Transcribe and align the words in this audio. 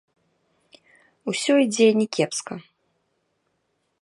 Усё 1.33 1.53
ідзе 1.67 1.87
не 2.01 2.07
кепска. 2.19 2.55